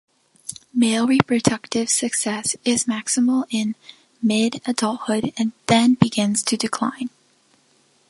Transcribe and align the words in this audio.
Male 0.73 1.05
reproductive 1.05 1.87
success 1.87 2.55
is 2.65 2.85
maximal 2.85 3.45
in 3.51 3.75
mid-adulthood 4.19 5.31
and 5.37 5.51
then 5.67 5.93
begins 5.93 6.41
to 6.41 6.57
decline. 6.57 7.11